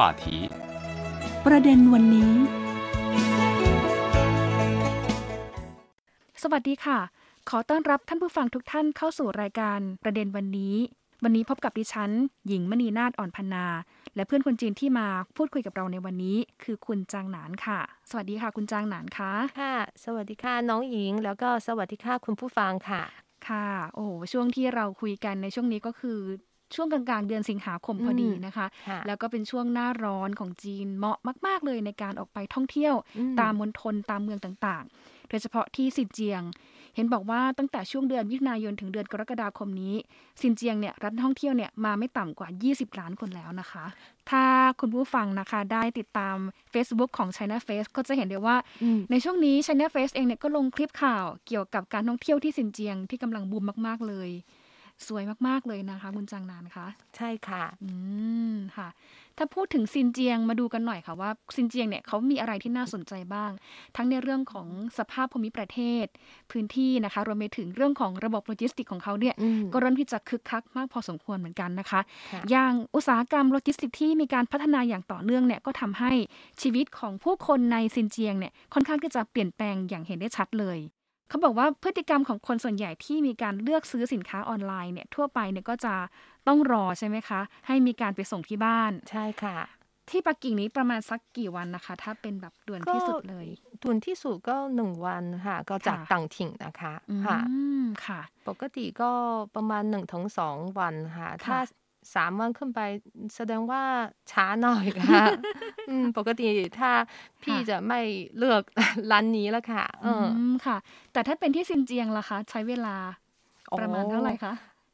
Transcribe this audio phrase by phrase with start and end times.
[0.00, 0.24] 话题。
[1.46, 2.32] ประเด็นวันนี้
[6.42, 6.98] สวัสดีค่ะ
[7.48, 10.76] ขอต้อนรับท่านผู้ฟังทุกท่านเข้าสู่รายการประเด็นวันนี้
[11.24, 12.10] วันนี้พบกับดิฉัน
[12.48, 13.66] หญิงมณีนาฏอ่อนพันนา
[14.14, 17.80] และเพื่อนคนจีนที่มาพูดคุยกับเราในวันนี้ คือคุณจางหนานค่ะ
[18.10, 19.74] สวัสดีค่ะ คุณจางหนานคะค่ะ
[20.04, 23.02] สวัสดีค่ะ น้องหญิง แล้วก็สวัสดีค่ะคุณผู้ฟังค่ะ
[23.48, 26.18] ค่ะ โอ้โหช่วงที่เราคุยกันในช่วงนี้ก็คือ
[26.74, 36.42] ช่วงกลางๆ เดือนสิงหาคมพอดีนะคะค่ะแล้วก็เป็นช่วงหน้าร้อนของจีนเหมาะมาก ๆ เลยในการออกไปท่องเที่ยวอืมตามมณฑลตามเมืองต่างๆ โดยเฉพาะที่ซินเจียง
[36.96, 39.94] เห็นบอกว่าตั้งแต่ช่วงเดือนมิถุนายนถึงเดือนกรกฎาคมนี้
[40.40, 43.84] ซินเจียงเนี่ยรัฐท่องเที่ยวเนี่ยมาไม่ต่ำกว่า 20 ล้านคนแล้วนะคะ
[44.30, 44.44] ถ้า
[44.80, 46.36] คุณผู้ฟังนะคะได้ติดตาม
[46.72, 54.30] Facebook ของ China Face ก็จะเห็นได้ว่าอืมในช่วงนี้ China Face เองเนี่ยก็ลงคลิปข่าวเกี่ยวกับการท่องเที่ยวที่ซินเจียงที่กำลังบูมมาก ๆเลย
[55.08, 57.90] สวยมาก ๆ เลยนะคะ คุณจางนานคะใช่ค่ะ อื
[58.52, 58.88] มค่ะ
[59.38, 63.50] ถ้าพูดถึงซินเจียงมาดูกันหน่อยค่ะว่าซินเจียงเนี่ยเขามีอะไรที่น่าสนใจบ้าง
[63.96, 64.66] ทั้งในเรื่องของ
[64.98, 66.06] สภาพภูมิประเทศ
[66.50, 72.00] พื้นที่นะคะรวมไปถึงเรื่องของระบบโลจิสติกของเขาเนี่ยอืมก็เริ่มที่จะคึกคักมากพอสมควรเหมือนกันนะคะ
[72.32, 76.12] ค่ะอย่างอุตสาหกรรมโลจิสติกที่มีการพัฒนาอย่างต่อเนื่องเนี่ยก็ทำให้
[76.62, 80.78] ชีวิตของผู้คนในซินเจียงเนี่ยค่อนข้างที่จะเปลี่ยนแปลงอย่างเห็นได้ชัดเลย
[81.30, 85.94] เขาบอกว่าพฤติกรรมของคนส่วนใหญ่ที่มีการเลือกซื้อสินค้าออนไลน์เนี่ยทั่วไปเนี่ยก็จะ
[86.48, 89.56] ต้องรอใช่ไหมคะ ให้มีการไปส่งที่บ้าน ใช่ค่ะ
[90.10, 93.46] ที่ปักกิ่งนี้ประมาณสักกี่วันนะคะ ถ้าเป็นแบบด่วนที่สุดเลย
[93.82, 97.38] ทุนที่สุดก็หนึ่งวันค่ะ ก็จากค่ะต่างถิ่นนะคะอืค่ะ
[97.80, 99.10] มค่ะ ปกติก็
[99.54, 101.56] ประมาณหนึ่งถึงสองวันค่ะ ถ้า
[102.14, 102.80] สามวันขึ้นไป
[103.36, 103.82] แสดงว่า
[104.32, 105.24] ช้าหน่อยค่ะ
[105.88, 106.48] อืม ปกติ
[106.78, 106.90] ถ้า
[107.42, 108.00] พี่ค่ะจะไม่
[108.38, 108.62] เลือก
[109.10, 110.76] ร้านนี้แล้วค่ะเออืออมค่ะ
[111.12, 112.96] แต่ถ้าเป็นที่ซินเจียงล่ะคะ ใช้เวลา
[113.78, 114.52] ประมาณเท่าไหร่คะ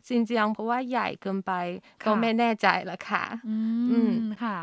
[0.09, 1.53] จริงๆเพราะว่าใหญ่เกินไป
[2.03, 3.56] ค่ะก็ไม่แน่ใจแล้วค่ะ อื
[3.91, 4.56] อืมมค่ะ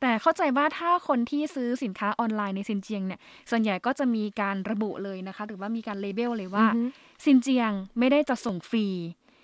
[0.00, 6.82] แต่เข้าใจว่าถ้าคนที่ซื้อสินค้าออนไลน์ในซินเจียงเนี่ย ส่วนใหญ่ก็จะมีการระบุเลยนะคะ หรือว่ามีการ label เลยว่าอือฮึ
[7.24, 8.86] ซินเจียงไม่ได้จะส่งฟรี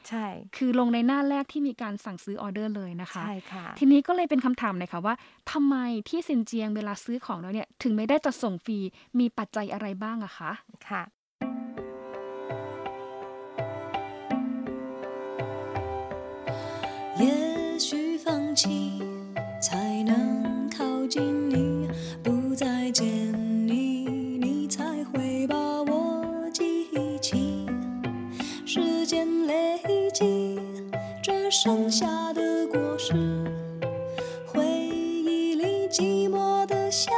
[0.09, 0.27] ใช่
[0.57, 5.15] คือลงในหน้าแรกที่มีการสั่งซื้อออเดอร์เลยนะคะ ใช่ค่ะ ทีนี้ก็เลยเป็นคำถามเลยค่ะว่า
[5.51, 5.75] ทำไม
[6.09, 8.79] ที่ซินเจียงเวลาซื้อของแล้วเนี่ย ถึงไม่ได้จะส่งฟรี
[9.19, 10.51] มีปัจจัยอะไรบ้างอะคะ
[10.89, 11.03] ค่ะ
[17.21, 18.99] 也许放弃
[19.61, 21.38] 才能靠近
[31.50, 33.12] 剩下的果实，
[34.46, 37.12] 回忆里寂寞的香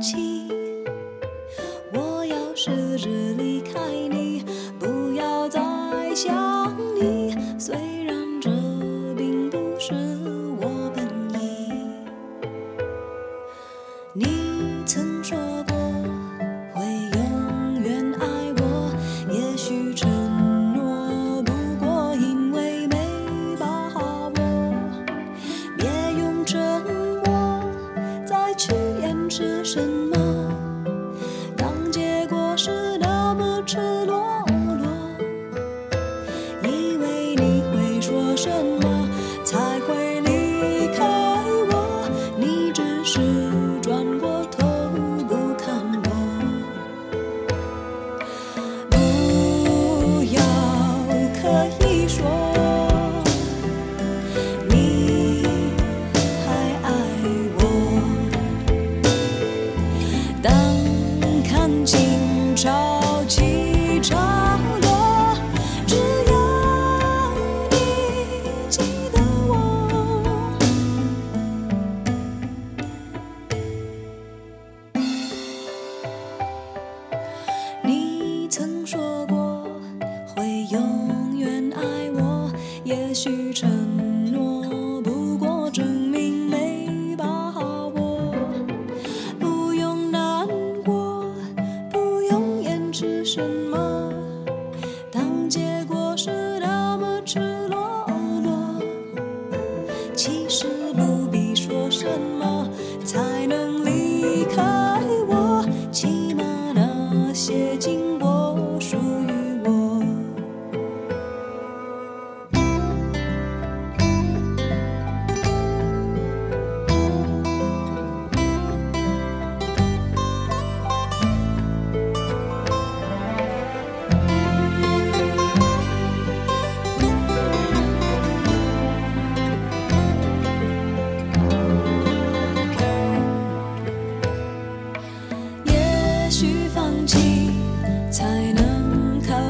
[0.00, 0.48] 气。
[1.92, 3.78] 我要试着离开
[4.08, 4.42] 你，
[4.80, 5.60] 不要再
[6.14, 6.53] 想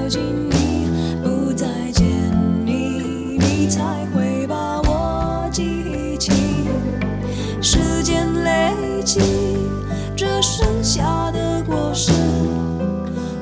[0.04, 0.20] 靠近
[0.50, 0.86] 你，
[1.22, 2.06] 不再见
[2.62, 6.30] 你，你才会把我记起，
[7.62, 9.22] 时间累积
[10.14, 12.12] 这剩下的果实，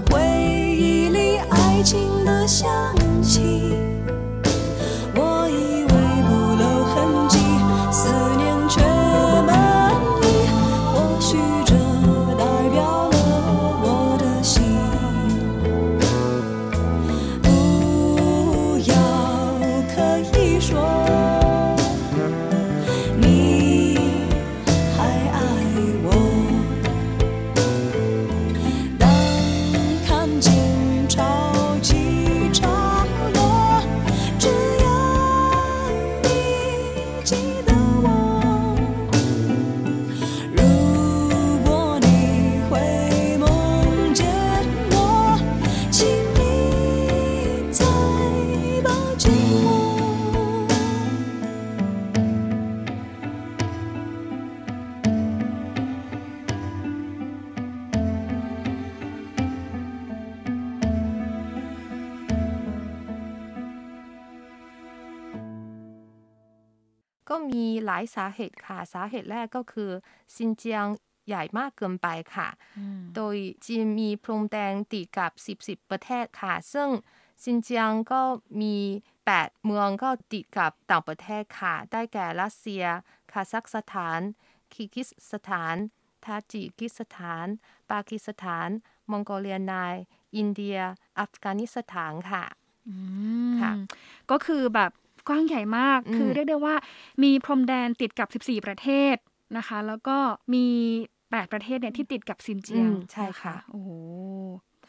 [0.08, 3.01] 回忆里爱情的香。
[68.02, 69.90] ายสาเหตุค่ะ สาเหตุแรกก็คือ
[70.34, 70.86] ซินเจียง
[71.26, 72.48] ใหญ่มากเกินไปค่ะ
[73.16, 76.88] โดยจีนมีพรมแดนติดกับ 10 10 ประเทศค่ะ ซึ่ง
[77.44, 78.20] ซินเจียงก็
[78.60, 78.76] มี
[79.24, 82.84] 8 เมืองก็ติดกับต่างประเทศค่ะ ได้แก่รัสเซีย
[83.32, 84.20] คาซัคสถาน
[84.72, 85.02] คีร์กีซ
[85.32, 85.76] สถาน
[86.24, 87.46] ทาจิกิสถาน
[87.90, 88.68] ปากีสถาน
[89.10, 89.94] มองโกเลียนาย
[90.36, 90.78] อินเดีย
[91.18, 92.44] อัฟกานิสถานค่ะ
[92.88, 92.96] อื
[93.50, 93.72] มค่ะ
[94.30, 94.92] ก็คือแบบ
[95.28, 96.74] กว้างใหญ่มากอืมคือเรียกได้ว่า
[97.22, 99.16] มีพรมแดนติดกับ 14 ประเทศ
[99.56, 100.16] นะคะ แล้วก็
[100.54, 100.66] มี
[101.10, 103.90] 8 ประเทศเนี่ยที่ติดกับซินเจียงอืมใช่ค่ะนโอ้โห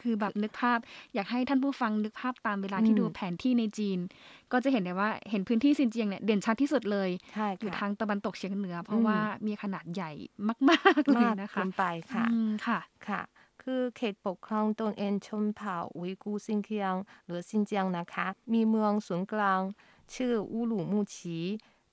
[0.02, 0.78] คือแบบนึกภาพ
[1.14, 3.98] อยากให้ท่านผู้ฟังนึกภาพตามเวลาที่อืมดูแผนที่ในจีน
[4.52, 10.12] ก็จะเห็นได้ว่าเห็นพื้นที่ซินเจียงเนี่ยเด่นชัดที่สุดเลยใช่อยู่ค่ะทางตะวันตกเฉียงเหนือ เพราะอืมว่ามีขนาดใหญ่
[10.70, 12.78] มากๆเลยมากนะคะเกินไปค่ะอืมค่ะ
[13.08, 13.22] ค่ะ
[13.62, 16.94] คือเขตปกครองตนเองชนเผ่าอุยกูร์ซินเจียง
[17.26, 19.60] หรือซินเจียงนะคะ มีเมืองศูนย์กลาง
[20.14, 21.38] ชื่ออูหลูมูชี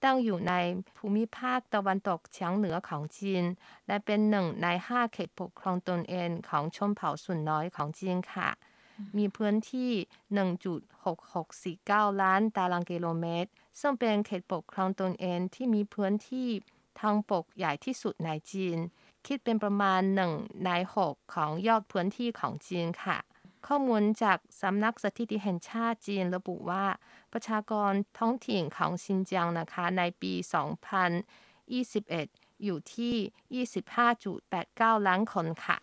[0.04, 0.54] ตั้งอยู่ใน
[0.98, 3.44] ภูมิภาคตะวันตกเฉียงเหนือของจีน
[3.88, 8.50] และเป็นหนึ่งในห้าเขตปกครองตนเองของชนเผ่าส่วนน้อยของจีนค่ะ
[9.18, 9.92] มีพื้นที่
[11.06, 13.50] 1.6649 ล้านตารางกิโลเมตร
[13.80, 16.50] ซึ่งเป็นเขตปกครองตนเองที่มีพื้นที่
[17.00, 18.78] ทางปกใหญ่ที่สุดในจีน
[19.26, 20.34] คิดเป็นประมาณหนึ่ง
[20.66, 23.18] ในหกของยอดพื้นที่ของจีนค่ะ
[23.68, 26.86] ข้อมูลจากสำนักสถิติแห่งชาติจีนระบุว่า
[27.34, 30.34] ประชากรท้องถิ่นของซินเจียงนะคะในปี
[31.30, 33.66] 2021 อยู่ที่
[34.36, 35.78] 25.89 ล้านคนค่ะ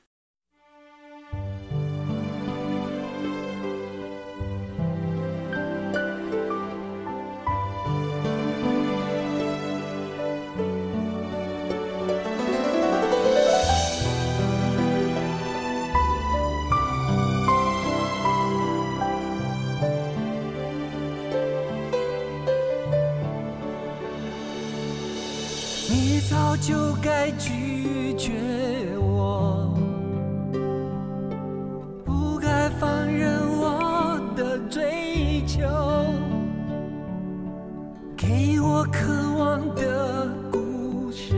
[26.68, 28.30] 就该拒绝
[29.00, 29.74] 我，
[32.04, 35.62] 不该放任我的追求，
[38.14, 39.06] 给我渴
[39.38, 41.34] 望的故事，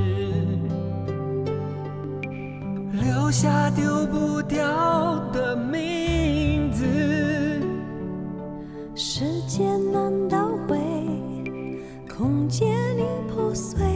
[2.90, 4.58] 留下丢不掉
[5.32, 6.84] 的名字。
[8.96, 10.76] 时间难道会
[12.12, 12.68] 空间
[12.98, 13.89] 里破碎？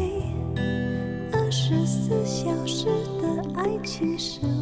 [3.85, 4.54] 情深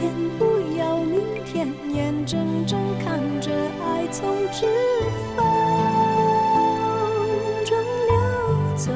[0.00, 0.44] 天，不
[0.78, 3.52] 要明天，眼睁睁看着
[3.84, 4.66] 爱从指
[5.36, 5.44] 缝
[7.66, 7.76] 中
[8.08, 8.14] 溜
[8.76, 8.90] 走，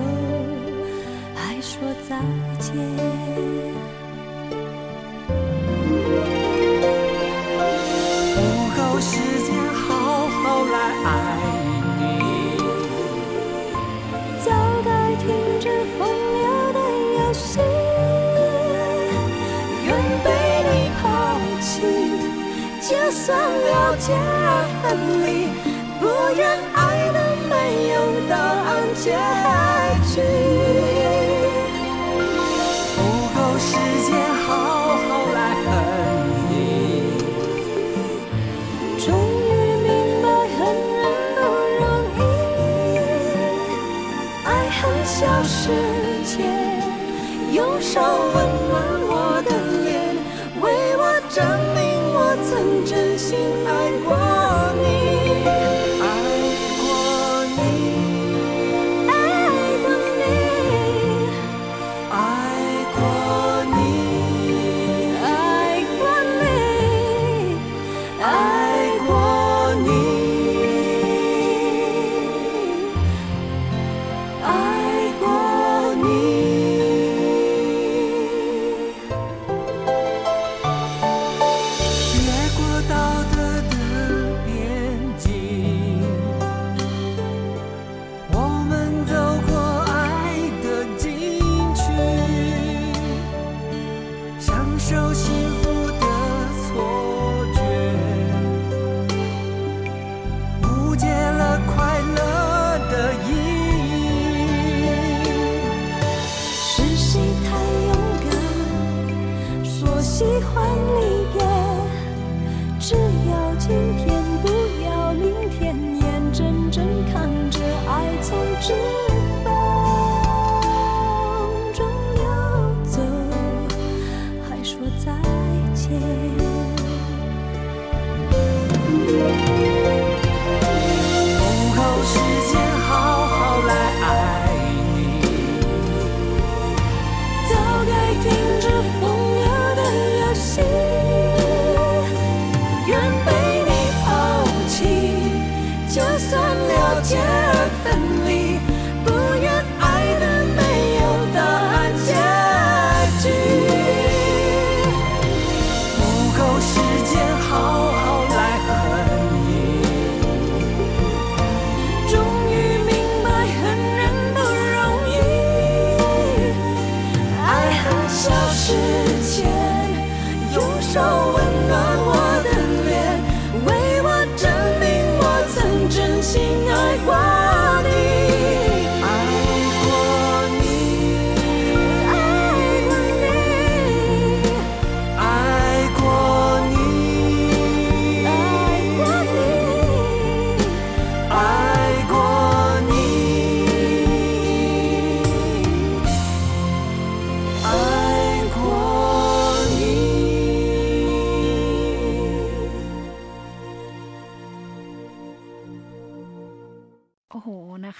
[1.34, 2.18] 还说再
[2.58, 3.73] 见。
[23.24, 24.12] 算了解
[24.82, 24.84] 恨
[25.24, 25.48] 离，
[25.98, 26.04] 不
[26.36, 27.52] 愿爱的没
[27.88, 27.96] 有
[28.28, 29.16] 答案结
[30.12, 30.20] 局。
[32.94, 33.00] 不
[33.34, 33.72] 够时
[34.04, 34.12] 间
[34.44, 34.46] 好
[35.08, 35.66] 好来恨
[36.50, 36.52] 你。
[38.98, 39.08] 终
[39.40, 39.50] 于
[39.82, 39.88] 明
[40.22, 40.24] 白
[40.58, 40.60] 恨
[41.00, 41.02] 人
[41.34, 41.40] 不
[41.80, 41.82] 容
[42.18, 42.20] 易，
[44.44, 45.72] 爱恨消失
[46.26, 46.36] 前，
[47.54, 47.90] 用手
[48.34, 48.36] 温
[48.68, 48.93] 暖
[52.84, 54.23] 真心爱过。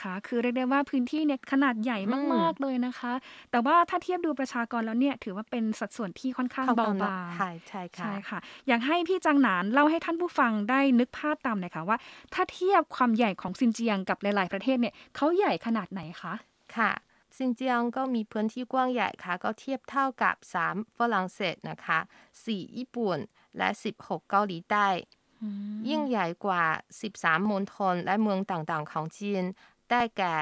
[0.04, 1.99] คะคือเรียกได้ว่าพื้นที่เนี่ยขนาดใหญ่
[2.34, 3.12] มาก ๆ เลยนะคะ
[3.50, 11.99] แต่ว่าถ้าเทียบดูประชากรแล้วเนี่ยถือว่าเป็นสัดส่วนที่ค่อนข้างเบาบางใช่ใช่ค่ะใช่ค่ะ อยากให้พี่จังหนานเล่าให้ท่านผู้ฟังได้นึกภาพตามหน่อยค่ะว่า
[12.34, 16.34] ถ้าเทียบความใหญ่ของซินเจียงกับหลาย ๆ ประเทศเนี่ยเขาใหญ่ขนาดไหนคะ
[16.76, 16.92] ค่ะ
[17.37, 20.34] ซินเจียงก็มีพื้นที่กว้างใหญ่ค่ะ ก็เทียบเท่ากับ
[20.68, 21.99] 3 ฝรั่งเศสนะคะ
[22.38, 23.18] 4 ญี่ปุ่น
[23.58, 23.68] และ
[23.99, 24.88] 16 เกาหลีใต้
[25.88, 26.64] ยิ่งใหญ่กว่า
[27.06, 29.44] 13มณฑลและเมืองต่างๆ ของจีน
[29.89, 30.36] ได้แก่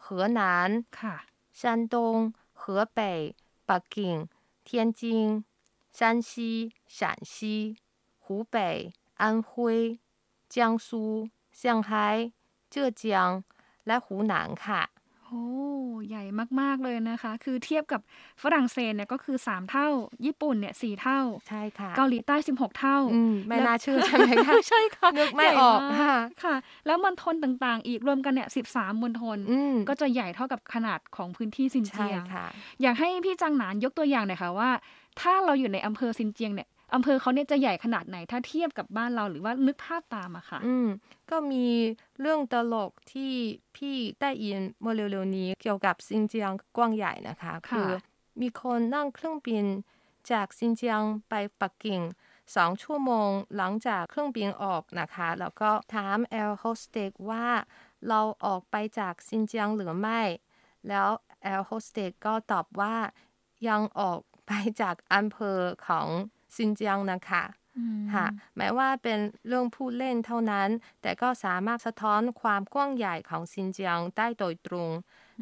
[0.00, 1.16] เหอหนาน ค่ะ
[1.60, 3.34] 山东、河北、
[3.68, 4.28] 北京、
[4.64, 5.44] 天津、
[5.92, 7.76] 山西、陕西、
[8.18, 10.00] 湖北、安徽、
[10.48, 12.32] 江苏、上海、
[12.68, 13.44] 浙江
[13.86, 14.82] และหูหนานค่ะ
[15.31, 15.45] โอ้
[16.09, 16.23] ใหญ่
[16.59, 18.01] มาก ๆ เลยนะคะ คือเทียบกับ
[18.43, 19.87] ฝรั่งเศสเนี่ยก็คือ 3 เท่า
[20.25, 21.19] ญี่ปุ่นเนี่ยสเท่า
[21.49, 26.55] ใช่ค่ะ เกาหลีใต้ 16 เท่าอืมไม่แล้วน่าเชื่อใช่ไหมคะ ใช่ค่ะ นึกไม่ใหญ่ออกาค่ะค่ะ
[26.85, 32.45] แล้วมณฑลต่างๆ อีกรวมกันเนี่ย13มณฑลอืมก็จะใหญ่เท่ากับขนาดของพื้นที่ซินใช่เจียงค่ะ
[32.81, 34.69] อยากให้พี่จังหนานยกตัวอย่างหน่อยค่ะว่า
[35.21, 40.87] ถ้าเราอยู่ในอำเภอซินเจียงเนี่ย อำเภอเขาเนี่ยจะใหญ่ขนาดไหนถ้าเทียบกับบ้านเราหรือว่านึกภาพตามอะค่ะ อืม
[41.29, 41.65] ก็มี
[42.21, 43.31] เรื่องตลกที่
[43.75, 47.89] พี่ได้ยินเมื่อเร็วๆนี้เกี่ยวกับซินเจียงกว้างใหญ่นะคะค่ะคือ
[48.41, 49.65] มีคนนั่งเครื่องบิน
[50.31, 52.01] จากซินเจียงไปปักกิ่ง
[52.55, 57.47] สองชั่วโมงหลังจากเครื่องบินออกนะคะ แล้วก็ถามแอร์โฮสเตสว่า
[58.07, 60.21] เราออกไปจากซินเจียงหรือไม่
[60.87, 61.07] แล้ว
[61.43, 62.95] แอร์โฮสเตสก็ตอบว่า
[63.67, 66.07] ยังออกไปจากอำเภอของ
[66.55, 67.43] ซินเจียงนะคะ
[67.75, 68.25] อืมค่ะ
[68.57, 70.69] แม้ว่าเป็นเรื่องพูดเล่นเท่านั้น
[71.01, 74.89] แต่ก็สามารถสะท้อนความกว้างใหญ่ของซินเจียงได้โดยตรง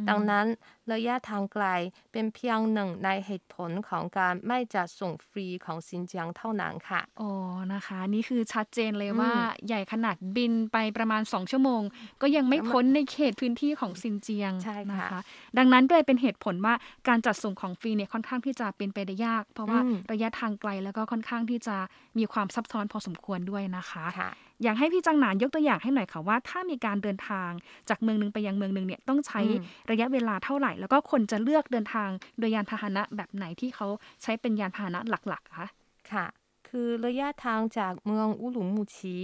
[0.09, 0.45] ดังนั้น
[0.93, 1.65] ระยะทางไกล
[2.11, 7.29] เป็นเพียงหนึ่งในเหตุผลของการไม่จัดส่งฟรีของซินเจียงเท่านั้นค่ะโอ้
[7.73, 9.31] นะคะ นี่คือชัดเจนเลยว่า
[9.67, 11.81] ใหญ่ขนาดบินไปประมาณ 2 ชั่วโมง
[12.21, 15.21] ก็ยังไม่พ้นในเขตพื้นที่ของซินเจียงใช่ค่ะนะคะ
[15.57, 16.73] ดังนั้นก็เลยเป็นเหตุผลว่า
[17.07, 19.79] การจัดส่งของฟรีเนี่ยค่อนข้างที่จะเป็นไปได้ยาก เพราะว่า
[20.11, 21.77] ระยะทางไกลแล้วก็ค่อนข้างที่จะ
[22.17, 24.31] มีความซับซ้อนพอสมควรด้วยนะคะค่ะ
[24.63, 27.49] อยากให้พี่จังหนานยกตัวอย่างให้หน่อยค่ะว่า ถ้ามีการเดินทาง
[27.89, 32.09] จากเมืองหนึ่งไปยังเมืองหนึ่งเนี่ยต้องใช้อืมระยะเวลาเท่าไหร่ แล้วก็คนจะเลือกเดินทาง
[32.39, 33.87] โดยยานพาหนะแบบไหนที่เขา
[34.21, 35.67] ใช้เป็นยานพาหนะหลักๆคะ
[36.11, 36.25] ค่ะ
[36.67, 39.17] คือระยะทางจากเมืองอุรุมชี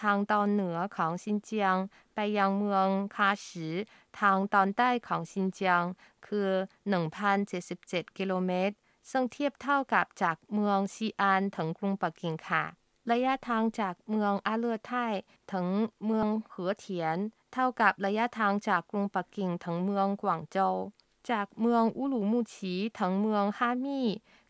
[0.00, 1.76] ทางตอนเหนือของซินเจียง
[2.14, 3.74] ไปยังเมืองคาชือ
[4.18, 5.82] ทางตอนใต้ของซินเจียง
[6.26, 6.48] คือ
[7.32, 8.74] 1,077 กิโลเมตร
[9.10, 12.64] ซึ่งเทียบเท่ากับจากเมืองซีอานถึงกรุงปักกิ่งค่ะ
[13.10, 14.92] ระยะทางจากเมืองอาเลอไท
[15.52, 15.66] ถึง
[16.06, 17.16] เมืองเหอเทียน
[17.52, 20.76] เท่ากับระยะทางจากกรุงปักกิ่งถึงเมืองกวางโจว
[21.30, 24.06] จากเมืองอุลุมูชีถึงเมืองฮามี่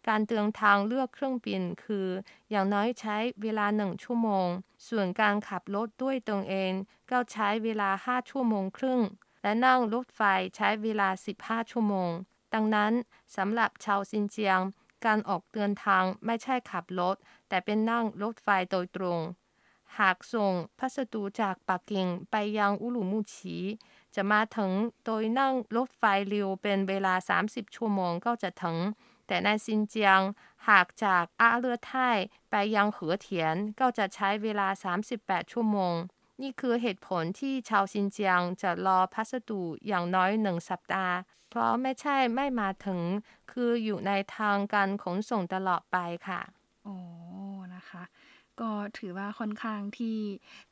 [0.09, 2.09] การเดินทางเลือกเครื่องบินคือ
[2.51, 4.47] อย่างน้อยใช้เวลาหนึ่งชั่วโมง
[4.89, 6.73] ส่วนการขับรถด้วยตนเอง
[7.11, 9.01] ก็ใช้เวลา5ชั่วโมงครึ่ง
[9.43, 10.21] และนั่งรถไฟ
[10.57, 11.09] ใช้เวลา
[11.41, 12.11] 15 ชั่วโมง
[12.55, 12.93] ดังนั้น
[13.37, 14.61] สำหรับชาวซินเจียง
[15.05, 17.17] การออกเดินทางไม่ใช่ขับรถ
[17.49, 19.21] แต่เป็นนั่งรถไฟโดยตรง
[19.99, 23.59] หากส่งพัสดุจากปักกิ่งไปยังอุลุมูชี
[24.15, 24.73] จะมาถึง
[25.05, 27.15] โดยนั่งรถไฟเร็วเป็นเวลา
[27.45, 28.79] 30 ชั่วโมงก็จะถึง
[29.27, 30.21] แต่ในซินเจียง
[30.69, 31.93] หากจากอาเลือไท
[32.51, 34.69] ไปยังเหอเทียนก็จะใช้เวลา
[35.11, 35.95] 38 ชั่วโมง
[36.41, 41.15] นี่คือเหตุผลที่ชาวซินเจียงจะรอพัสดุอย่างน้อยหนึ่งสัปดาห์
[41.49, 43.01] เพราะไม่ใช่ไม่มาถึง
[43.51, 45.97] คืออยู่ในทางการขนส่งตลอดไป
[46.29, 46.41] ค่ะ
[46.87, 46.95] อ๋อ
[48.61, 50.17] ก็ถือว่าค่อนข้างที่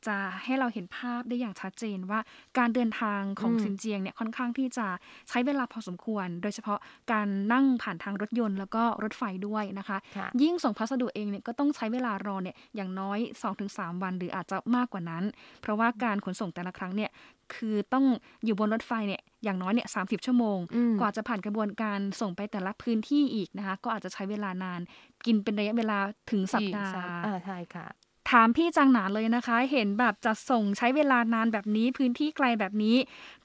[0.07, 2.21] จะให้เราเห็นภาพได้อย่างชัดเจนว่า
[2.59, 4.87] การเดินทางของอืมซินเจียงเนี่ยค่อนข้างที่จะ
[5.29, 6.79] ใช้เวลาพอสมควร โดยเฉพาะ
[7.13, 13.19] การนั่งผ่านทางรถยนต์แล้วก็รถไฟด้วยนะคะค่ะยิ่งส่งพัสดุเองเนี่ยก็ต้องใช้เวลารอเนี่ยอย่างน้อย
[13.61, 15.25] 2-3 วันหรืออาจจะมากกว่านั้น
[15.63, 17.11] เพราะว่าการขนส่งแต่ละครั้งเนี่ย
[17.55, 18.05] คือต้อง
[18.45, 24.81] อยู่บนรถไฟเนี่ยอย่างน้อยเนี่ยสาชั่วโมงอืมกว่าจะผ่านกระบวนการส่งไปแต่ละพื้นที่อีกนะคะ ก็อาจจะใช้เวลานาน
[25.27, 25.99] กินเป็นระยะเวลา
[26.31, 26.93] ถึงสัปดาห์
[27.25, 27.87] อ่าใช่ค่ะ
[28.31, 32.97] ถามพี่จังหนานเลยนะคะ เห็นแบบจะส่งใช้เวลานานแบบนี้พื้นที่ไกลแบบนี้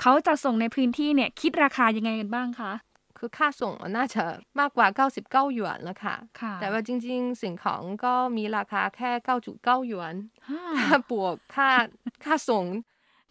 [0.01, 2.73] เขาจะส่งในพื้นที่เนี่ยคิดราคายังไงกันบ้างคะ
[3.17, 4.23] คือค่าส่งน่าจะ
[4.59, 9.11] มากกว่า 99 หยวนแล้วค่ะค่ะแต่ว่าจริง ๆ สิ่งของก็มีราคาแค่
[9.49, 10.15] 9.9 หยวน
[10.49, 11.69] ฮ่าถ้าบวกค่า
[12.25, 12.65] ค่าส่ง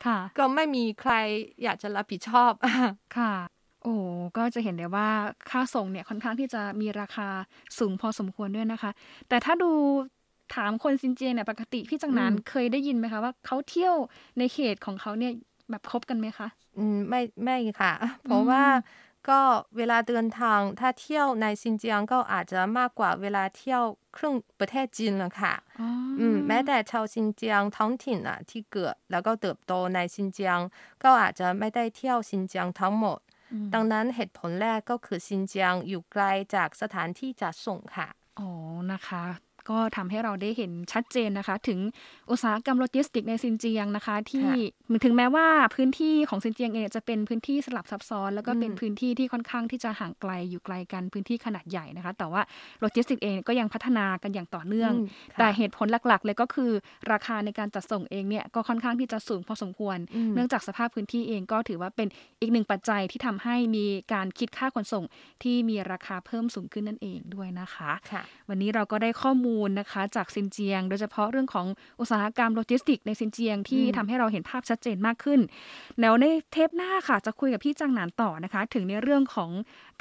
[0.06, 1.12] ค่ะก็ไม่มีใคร
[1.62, 2.52] อยากจะรับผิดชอบ
[3.18, 3.34] ค่ะ
[3.82, 3.94] โอ้
[4.36, 5.08] ก็จะเห็นได้ว่า
[5.50, 7.28] ค่าส่งเนี่ยค่อนข้างที่จะมีราคา
[7.78, 8.90] สูงพอสมควรด้วยนะคะ
[9.28, 9.70] แต่ถ้าดู
[10.54, 13.94] ถามคนซินเจียงเนี่ยปกติพี่จังหนานอืมเคยได้ยินไหมคะว่าเขาเที่ยว
[14.38, 15.32] ในเขตของเขาเนี่ย
[15.70, 17.92] แบบครบกันไหมคะ อืมไม่ไม่ค่ะ
[18.24, 18.64] เพราะว่า
[19.28, 19.40] ก็
[19.76, 23.82] เวลาเดินทางถ้าเที่ยวในซินเจียงก็อาจจะมากกว่าเวลาเที่ยว
[24.16, 25.86] ครึ่งประเทศจีนแล้วค่ะอ๋อ
[26.18, 30.58] อืมแม้แต่ชาวซินเจียงท้องถิ่นอะที่เกิดแล้วก็เติบโตในซินเจียง
[31.02, 33.39] ก็อาจจะไม่ได้เที่ยวซินเจียงทั้งหมดอืม
[33.74, 38.08] ดังนั้นเหตุผลแรกก็คือซินเจียงอยู่ไกลจากสถานที่จัดส่งค่ะ
[38.38, 38.48] อ๋อ
[38.92, 39.24] นะคะ
[39.70, 41.78] ก็ทำให้เราได้เห็นชัดเจนนะคะ ถึง
[42.30, 44.48] อุตสาหกรรมโลจิสติกในซินเจียงนะคะ ที่
[45.04, 52.42] ถึงแม้ว่าพื้นที่ของซินเจียงเองจะเป็นพื้นที่สลับซับซ้อน แล้วก็เป็นอืมพื้นที่ที่ค่อนข้างที่จะห่างไกลอยู่ไกลกันพื้นที่ขนาดใหญ่นะคะ แต่ว่า
[52.80, 56.70] โลจิสติกเองก็ยังพัฒนากันอย่างต่อเนื่องอืมค่ะแต่เหตุผลหลักๆ เลยก็คือ
[57.12, 62.08] ราคาในการจัดส่งเองเนี่ยก็ค่อนข้างที่จะสูงพอสมควรอืมเนื่องจากสภาพพื้นที่เองก็ถือว่าเป็น
[62.40, 65.04] อีกหนึ่งปัจจัยที่ทำให้มีการคิดค่าขนส่ง
[65.42, 69.49] ที่มีราคาเพิ่มสูงขึ้นนั่นเองด้วยนะคะค่ะวันนี้เราก็ได้ข้อมูล
[69.80, 71.66] นะคะจากซินเจียง โดยเฉพาะเรื่องของ
[72.00, 75.40] อุตสาหกรรมโลจิสติกในซินเจียงที่อืมทำให้เราเห็นภาพชัดเจนมากขึ้น
[76.00, 79.50] แล้วในเทปหน้าค่ะจะคุยกับพี่จังหนานต่อนะคะ ถึงในเรื่องของ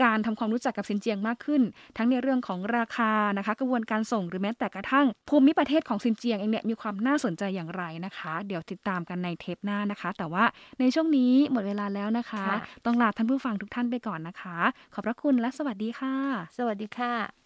[0.03, 1.61] การทำความรู้จักกับซินเจียงมากขึ้น
[1.97, 10.43] ทั้งในเรื่องของราคานะคะกระบวนการส่งหรือแม้แต่กระทั่งภูมิประเทศของซินเจียงเองเนี่ยมีความน่าสนใจอย่างไรนะคะ เดี๋ยวติดตามกันในเทปหน้านะคะ แต่ว่า
[10.79, 14.57] ในช่วงนี้หมดเวลาแล้วนะคะค่ะต้องลาท่านผู้ฟังทุกท่านไปก่อนนะคะ
[14.93, 16.15] ขอบพระคุณและสวัสดีค่ะ
[16.57, 17.38] สวัสดีค่ะ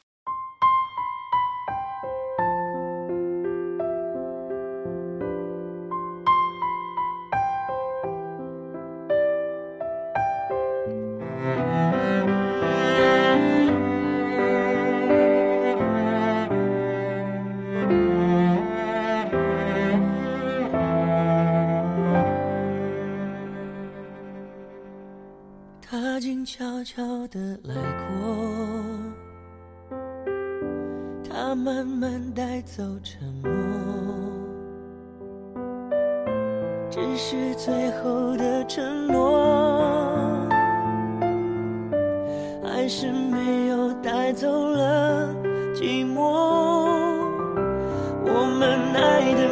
[26.46, 27.82] 悄悄地来过，
[31.30, 33.50] 他慢慢带走沉默，
[36.90, 40.52] 只是最后的承诺。
[42.62, 45.34] 还是没有带走了
[45.74, 46.20] 寂寞。
[48.26, 49.48] 我们爱的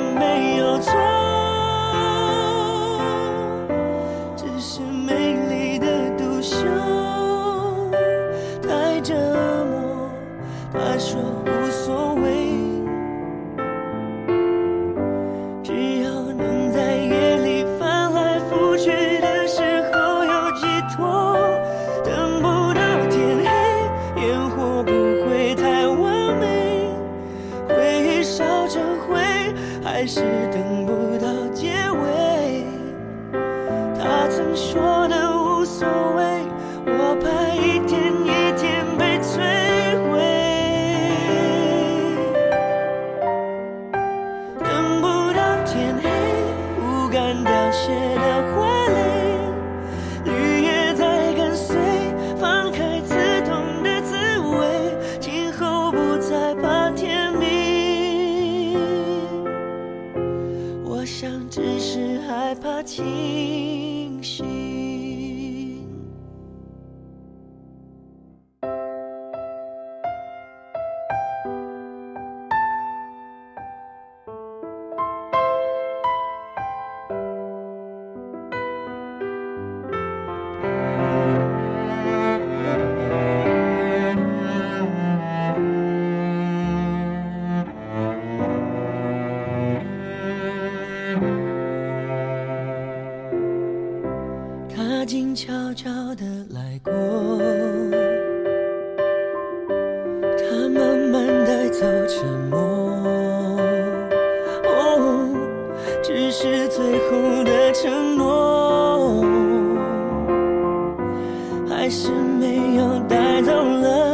[112.76, 114.11] 又带走了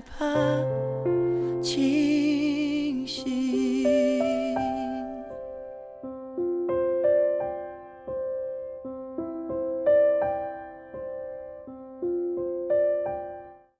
[0.00, 0.31] piper